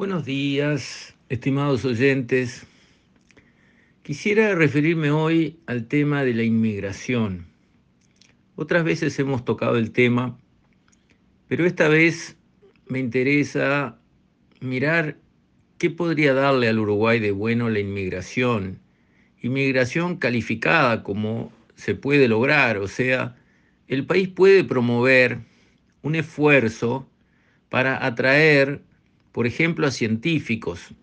[0.00, 2.66] Buenos días, estimados oyentes.
[4.02, 7.44] Quisiera referirme hoy al tema de la inmigración.
[8.56, 10.38] Otras veces hemos tocado el tema,
[11.48, 12.38] pero esta vez
[12.86, 13.98] me interesa
[14.60, 15.18] mirar
[15.76, 18.78] qué podría darle al Uruguay de bueno la inmigración.
[19.42, 23.36] Inmigración calificada como se puede lograr, o sea,
[23.86, 25.40] el país puede promover
[26.00, 27.06] un esfuerzo
[27.68, 28.80] para atraer
[29.32, 30.94] por ejemplo, a científicos.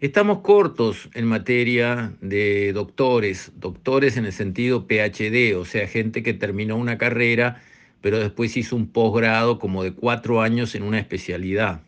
[0.00, 6.34] Estamos cortos en materia de doctores, doctores en el sentido PhD, o sea, gente que
[6.34, 7.62] terminó una carrera,
[8.00, 11.80] pero después hizo un posgrado como de cuatro años en una especialidad.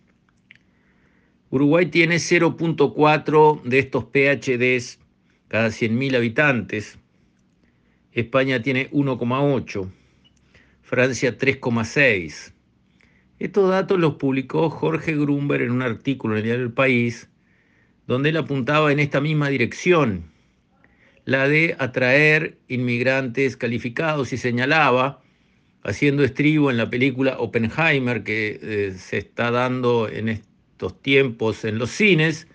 [1.51, 4.99] Uruguay tiene 0.4 de estos PhDs
[5.49, 6.99] cada 100.000 habitantes.
[8.13, 9.91] España tiene 1,8.
[10.83, 12.53] Francia 3,6.
[13.39, 17.29] Estos datos los publicó Jorge Grumber en un artículo en el diario El País,
[18.07, 20.25] donde él apuntaba en esta misma dirección,
[21.27, 25.21] la de atraer inmigrantes calificados y señalaba,
[25.83, 31.79] haciendo estribo en la película Oppenheimer que eh, se está dando en estos tiempos en
[31.79, 32.49] los cines,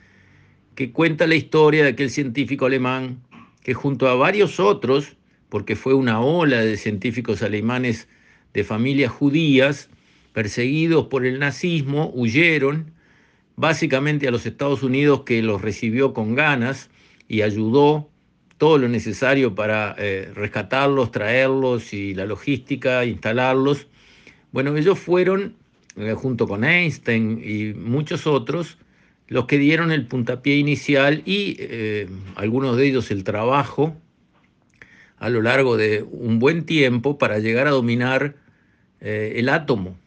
[0.73, 3.21] que cuenta la historia de aquel científico alemán
[3.61, 5.15] que junto a varios otros,
[5.49, 8.07] porque fue una ola de científicos alemanes
[8.53, 9.89] de familias judías,
[10.33, 12.91] perseguidos por el nazismo, huyeron
[13.55, 16.89] básicamente a los Estados Unidos que los recibió con ganas
[17.27, 18.09] y ayudó
[18.57, 23.87] todo lo necesario para eh, rescatarlos, traerlos y la logística, instalarlos.
[24.51, 25.55] Bueno, ellos fueron,
[25.95, 28.77] eh, junto con Einstein y muchos otros,
[29.27, 33.95] los que dieron el puntapié inicial y eh, algunos de ellos el trabajo
[35.17, 38.35] a lo largo de un buen tiempo para llegar a dominar
[38.99, 39.97] el átomo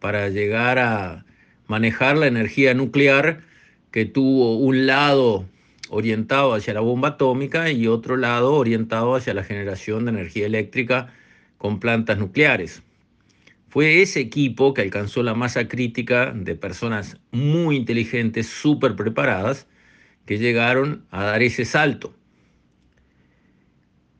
[0.00, 1.24] para llegar a
[1.66, 3.42] manejar la energía nuclear
[3.92, 5.46] que tuvo un lado
[5.90, 11.12] orientado hacia la bomba atómica y otro lado orientado hacia la generación de energía eléctrica
[11.58, 12.82] con plantas nucleares.
[13.68, 19.68] Fue ese equipo que alcanzó la masa crítica de personas muy inteligentes, súper preparadas,
[20.26, 22.14] que llegaron a dar ese salto.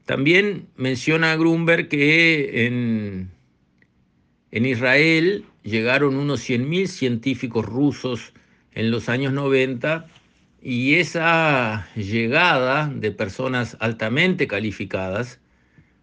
[0.04, 3.30] También menciona Grunberg que en,
[4.50, 8.32] en Israel llegaron unos 100.000 científicos rusos
[8.72, 10.06] en los años 90
[10.62, 15.41] y esa llegada de personas altamente calificadas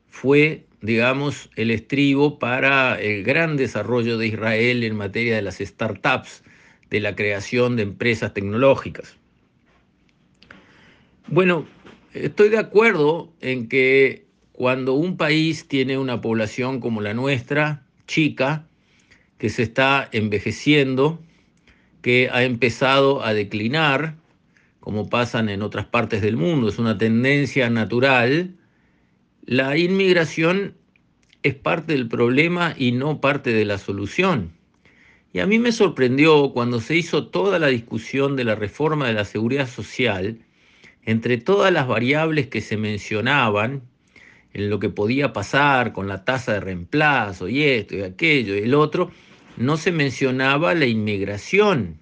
[0.07, 6.43] fue, digamos, el estribo para el gran desarrollo de Israel en materia de las startups,
[6.89, 9.17] de la creación de empresas tecnológicas.
[11.27, 11.67] Bueno,
[12.13, 18.66] estoy de acuerdo en que cuando un país tiene una población como la nuestra, chica,
[19.37, 21.21] que se está envejeciendo,
[22.01, 24.15] que ha empezado a declinar,
[24.79, 28.55] como pasan en otras partes del mundo, es una tendencia natural,
[29.45, 30.75] la inmigración
[31.43, 34.51] es parte del problema y no parte de la solución.
[35.33, 39.13] Y a mí me sorprendió cuando se hizo toda la discusión de la reforma de
[39.13, 40.39] la seguridad social,
[41.03, 43.83] entre todas las variables que se mencionaban,
[44.53, 48.59] en lo que podía pasar con la tasa de reemplazo y esto y aquello y
[48.59, 49.11] el otro,
[49.57, 51.99] no se mencionaba la inmigración,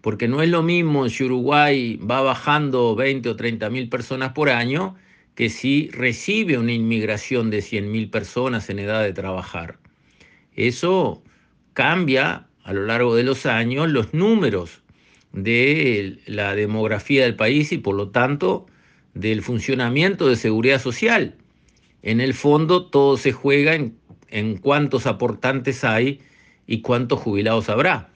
[0.00, 4.50] porque no es lo mismo si Uruguay va bajando 20 o 30 mil personas por
[4.50, 4.96] año
[5.34, 9.78] que si recibe una inmigración de 100 mil personas en edad de trabajar.
[10.54, 11.22] Eso
[11.74, 14.82] cambia a lo largo de los años los números
[15.32, 18.66] de la demografía del país y por lo tanto
[19.14, 21.36] del funcionamiento de seguridad social.
[22.02, 23.96] En el fondo todo se juega en,
[24.28, 26.20] en cuántos aportantes hay
[26.68, 28.10] y cuántos jubilados habrá.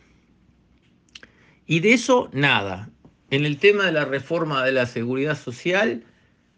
[1.67, 2.91] Y de eso nada.
[3.31, 6.05] En el tema de la reforma de la seguridad social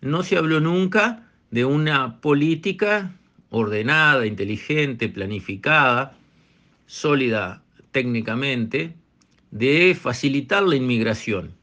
[0.00, 3.16] no se habló nunca de una política
[3.48, 6.18] ordenada, inteligente, planificada,
[6.86, 7.62] sólida
[7.92, 8.96] técnicamente,
[9.52, 11.54] de facilitar la inmigración.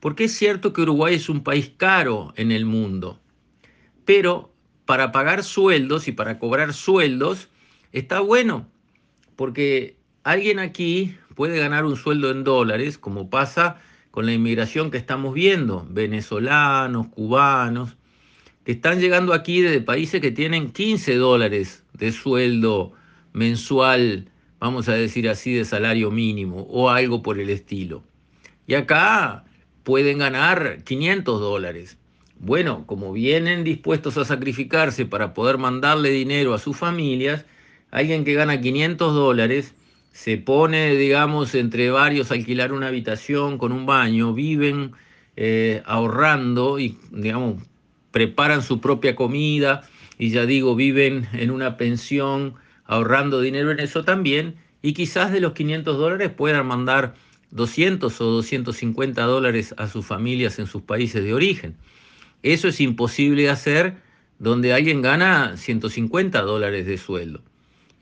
[0.00, 3.20] Porque es cierto que Uruguay es un país caro en el mundo,
[4.06, 4.50] pero
[4.86, 7.50] para pagar sueldos y para cobrar sueldos
[7.92, 8.71] está bueno
[9.36, 13.78] porque alguien aquí puede ganar un sueldo en dólares, como pasa
[14.10, 17.96] con la inmigración que estamos viendo, venezolanos, cubanos,
[18.64, 22.92] que están llegando aquí de países que tienen 15 dólares de sueldo
[23.32, 24.28] mensual,
[24.60, 28.04] vamos a decir así, de salario mínimo o algo por el estilo.
[28.66, 29.44] Y acá
[29.82, 31.98] pueden ganar 500 dólares.
[32.38, 37.46] Bueno, como vienen dispuestos a sacrificarse para poder mandarle dinero a sus familias,
[37.92, 39.74] alguien que gana 500 dólares
[40.12, 44.92] se pone, digamos, entre varios alquilar una habitación con un baño, viven
[45.36, 47.62] eh, ahorrando y, digamos,
[48.10, 49.82] preparan su propia comida
[50.18, 52.54] y ya digo, viven en una pensión
[52.84, 57.14] ahorrando dinero en eso también y quizás de los 500 dólares puedan mandar
[57.50, 61.76] 200 o 250 dólares a sus familias en sus países de origen.
[62.42, 63.96] Eso es imposible de hacer
[64.38, 67.42] donde alguien gana 150 dólares de sueldo.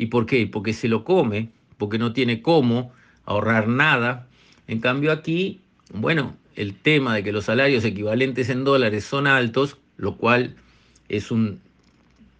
[0.00, 0.46] ¿Y por qué?
[0.46, 2.90] Porque se lo come, porque no tiene cómo
[3.26, 4.26] ahorrar nada.
[4.66, 5.60] En cambio aquí,
[5.92, 10.56] bueno, el tema de que los salarios equivalentes en dólares son altos, lo cual
[11.10, 11.60] es un,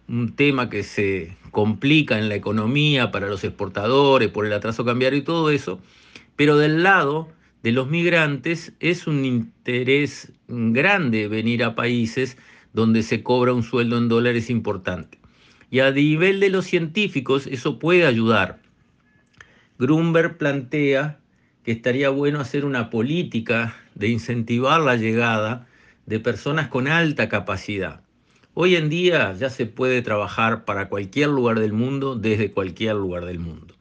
[0.07, 5.19] un tema que se complica en la economía para los exportadores por el atraso cambiario
[5.19, 5.79] y todo eso,
[6.35, 7.29] pero del lado
[7.61, 12.39] de los migrantes es un interés grande venir a países
[12.73, 15.20] donde se cobra un sueldo en dólares importante.
[15.71, 18.59] Y a nivel de los científicos eso puede ayudar.
[19.79, 21.17] Grunberg plantea
[21.63, 25.67] que estaría bueno hacer una política de incentivar la llegada
[26.05, 28.01] de personas con alta capacidad.
[28.53, 33.23] Hoy en día ya se puede trabajar para cualquier lugar del mundo desde cualquier lugar
[33.23, 33.73] del mundo.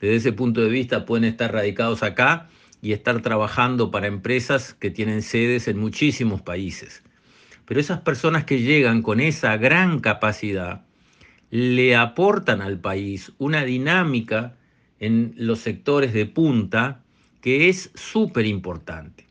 [0.00, 2.48] Desde ese punto de vista pueden estar radicados acá
[2.82, 7.04] y estar trabajando para empresas que tienen sedes en muchísimos países.
[7.64, 10.87] Pero esas personas que llegan con esa gran capacidad
[11.50, 14.56] le aportan al país una dinámica
[15.00, 17.02] en los sectores de punta
[17.40, 19.26] que es súper importante.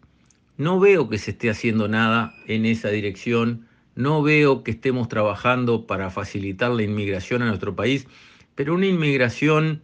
[0.58, 5.86] No veo que se esté haciendo nada en esa dirección, no veo que estemos trabajando
[5.86, 8.08] para facilitar la inmigración a nuestro país,
[8.56, 9.84] pero una inmigración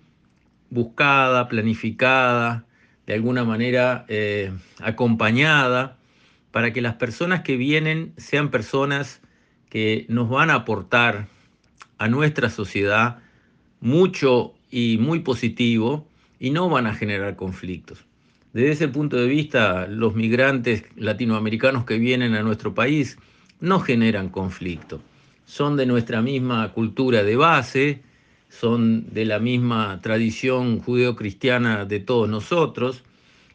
[0.70, 2.66] buscada, planificada,
[3.06, 5.98] de alguna manera eh, acompañada,
[6.52, 9.22] para que las personas que vienen sean personas
[9.70, 11.28] que nos van a aportar
[12.04, 13.20] a nuestra sociedad
[13.80, 16.06] mucho y muy positivo
[16.38, 18.00] y no van a generar conflictos.
[18.52, 23.18] Desde ese punto de vista, los migrantes latinoamericanos que vienen a nuestro país
[23.62, 25.02] no generan conflicto.
[25.46, 28.02] Son de nuestra misma cultura de base,
[28.50, 33.06] son de la misma tradición judeocristiana de todos nosotros,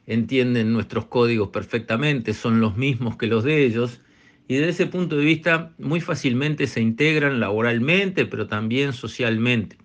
[0.07, 4.01] entienden nuestros códigos perfectamente, son los mismos que los de ellos,
[4.49, 9.77] y desde ese punto de vista muy fácilmente se integran laboralmente, pero también socialmente.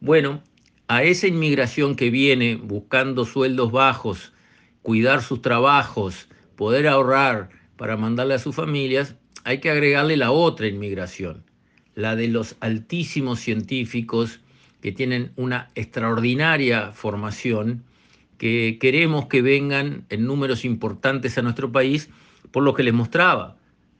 [0.00, 0.42] Bueno,
[0.86, 4.34] a esa inmigración que viene buscando sueldos bajos,
[4.82, 10.66] cuidar sus trabajos, poder ahorrar para mandarle a sus familias, hay que agregarle la otra
[10.66, 11.42] inmigración,
[11.94, 14.40] la de los altísimos científicos
[14.82, 17.82] que tienen una extraordinaria formación,
[18.36, 22.10] que queremos que vengan en números importantes a nuestro país,
[22.50, 23.55] por lo que les mostraba,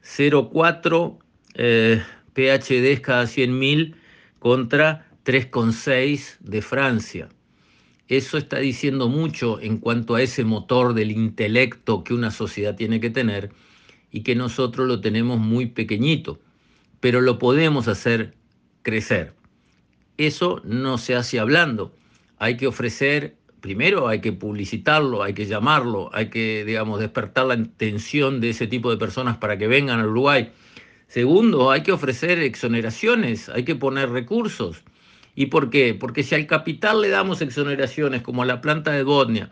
[0.07, 1.19] 0,4
[1.55, 2.01] eh,
[2.33, 3.95] PhDs cada 100.000
[4.39, 7.29] contra 3,6 de Francia.
[8.07, 13.01] Eso está diciendo mucho en cuanto a ese motor del intelecto que una sociedad tiene
[13.01, 13.51] que tener
[14.09, 16.39] y que nosotros lo tenemos muy pequeñito,
[17.01, 18.33] pero lo podemos hacer
[18.83, 19.33] crecer.
[20.17, 21.93] Eso no se hace hablando.
[22.37, 27.55] Hay que ofrecer, primero hay que publicitarlo, hay que llamarlo, hay que, digamos, despertar la
[27.55, 30.51] atención de ese tipo de personas para que vengan al Uruguay.
[31.07, 34.83] Segundo, hay que ofrecer exoneraciones, hay que poner recursos.
[35.35, 35.93] ¿Y por qué?
[35.93, 39.51] Porque si al capital le damos exoneraciones como a la planta de Botnia,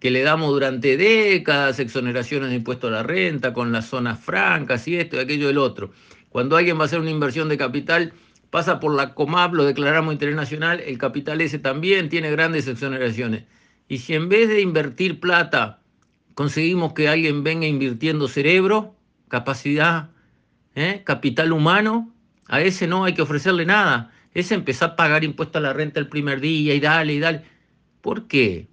[0.00, 4.88] que le damos durante décadas exoneraciones de impuesto a la renta, con las zonas francas
[4.88, 5.92] y esto y aquello y el otro.
[6.30, 8.12] Cuando alguien va a hacer una inversión de capital,
[8.50, 13.44] pasa por la COMAP, lo declaramos internacional, el capital ese también tiene grandes exoneraciones.
[13.88, 15.80] Y si en vez de invertir plata,
[16.34, 18.94] conseguimos que alguien venga invirtiendo cerebro,
[19.28, 20.10] capacidad,
[20.74, 21.02] ¿eh?
[21.04, 22.12] capital humano,
[22.48, 24.12] a ese no hay que ofrecerle nada.
[24.34, 27.42] Ese empezar a pagar impuesto a la renta el primer día y dale y dale.
[28.00, 28.68] ¿Por qué?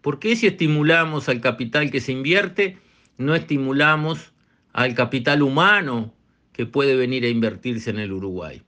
[0.00, 2.78] ¿Por qué si estimulamos al capital que se invierte,
[3.16, 4.32] no estimulamos
[4.72, 6.14] al capital humano
[6.52, 8.62] que puede venir a invertirse en el Uruguay?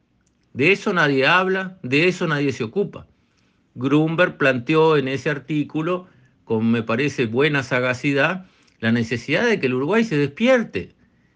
[0.53, 3.07] De eso nadie habla, de eso nadie se ocupa.
[3.75, 6.09] Grunberg planteó en ese artículo,
[6.45, 8.47] con me parece buena sagacidad,
[8.81, 10.95] la necesidad de que el Uruguay se despierte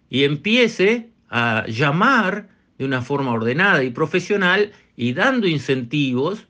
[0.09, 6.47] y empiece a llamar de una forma ordenada y profesional y dando incentivos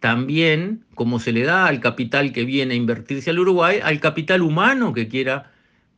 [0.00, 4.42] también, como se le da al capital que viene a invertirse al Uruguay, al capital
[4.42, 5.52] humano que quiera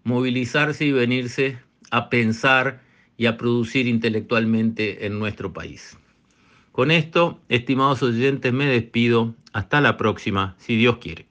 [0.05, 1.59] movilizarse y venirse
[1.91, 2.81] a pensar
[3.17, 5.97] y a producir intelectualmente en nuestro país.
[6.73, 9.35] Con esto, estimados oyentes, me despido.
[9.53, 11.27] Hasta la próxima, si Dios quiere.